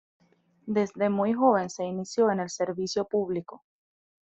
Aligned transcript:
Desde 0.65 1.09
muy 1.11 1.33
joven 1.33 1.69
se 1.69 1.83
inició 1.85 2.31
en 2.31 2.39
el 2.39 2.49
servicio 2.49 3.05
público. 3.05 3.63